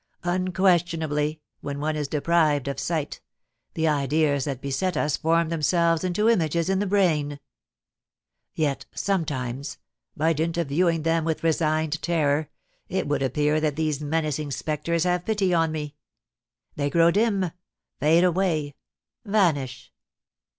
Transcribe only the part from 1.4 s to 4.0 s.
when one is deprived of sight, the